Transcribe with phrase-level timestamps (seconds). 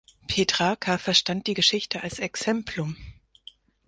[0.27, 2.97] Petrarca verstand die Geschichte als Exemplum.